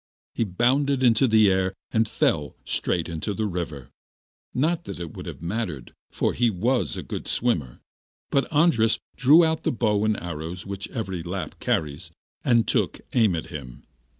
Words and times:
He 0.33 0.43
bounded 0.43 1.03
into 1.03 1.27
the 1.27 1.51
air 1.51 1.75
and 1.91 2.09
fell 2.09 2.55
straight 2.65 3.07
into 3.07 3.35
the 3.35 3.45
river. 3.45 3.91
Not 4.51 4.85
that 4.85 4.97
that 4.97 5.09
would 5.13 5.27
have 5.27 5.43
mattered, 5.43 5.93
for 6.09 6.33
he 6.33 6.49
was 6.49 6.97
a 6.97 7.03
good 7.03 7.27
swimmer; 7.27 7.81
but 8.31 8.51
Andras 8.51 8.97
drew 9.15 9.45
out 9.45 9.61
the 9.61 9.71
bow 9.71 10.03
and 10.03 10.19
arrows 10.19 10.65
which 10.65 10.89
every 10.89 11.21
Lapp 11.21 11.59
carries, 11.59 12.09
and 12.43 12.67
took 12.67 13.01
aim 13.13 13.35
at 13.35 13.51
him. 13.51 13.83